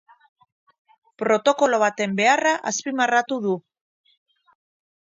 [1.23, 3.55] Protokolo baten beharra azpimarratu du.